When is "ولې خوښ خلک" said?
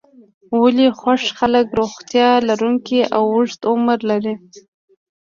0.61-1.65